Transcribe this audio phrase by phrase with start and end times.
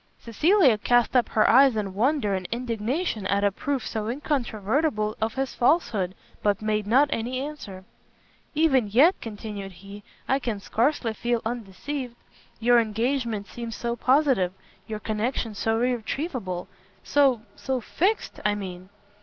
[0.17, 5.35] Cecilia cast up her eyes in wonder and indignation at a proof so incontrovertible of
[5.35, 7.85] his falsehood, but made not any answer.
[8.55, 12.15] "Even yet," continued he, "I can scarcely feel undeceived;
[12.59, 14.53] your engagement seemed so positive,
[14.87, 16.67] your connection so irretrievable,
[17.03, 18.89] so, so fixed, I mean.